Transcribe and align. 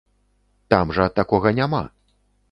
Там 0.73 0.93
жа 0.99 1.05
такога 1.19 1.51
няма. 1.59 1.83